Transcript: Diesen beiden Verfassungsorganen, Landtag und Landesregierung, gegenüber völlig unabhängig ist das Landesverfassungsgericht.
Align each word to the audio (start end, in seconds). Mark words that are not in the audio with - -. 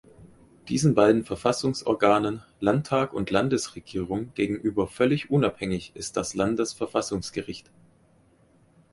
Diesen 0.67 0.95
beiden 0.95 1.23
Verfassungsorganen, 1.25 2.41
Landtag 2.59 3.13
und 3.13 3.29
Landesregierung, 3.29 4.33
gegenüber 4.33 4.87
völlig 4.87 5.29
unabhängig 5.29 5.91
ist 5.95 6.17
das 6.17 6.33
Landesverfassungsgericht. 6.33 7.69